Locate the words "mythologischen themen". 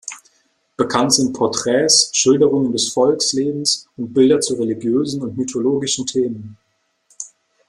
5.37-6.57